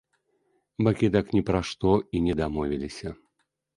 Бакі 0.87 1.11
так 1.15 1.29
ні 1.37 1.41
пра 1.49 1.61
што 1.73 1.91
і 2.21 2.23
не 2.29 2.33
дамовіліся. 2.43 3.09